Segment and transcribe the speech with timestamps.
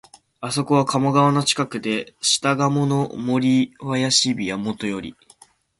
[0.39, 5.15] あそこは鴨川の近くで、下鴨の森林美はもとより、